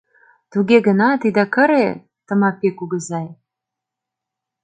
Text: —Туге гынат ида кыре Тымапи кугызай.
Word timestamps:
—Туге 0.51 0.77
гынат 0.87 1.21
ида 1.27 1.45
кыре 1.53 1.87
Тымапи 2.25 2.69
кугызай. 2.77 3.27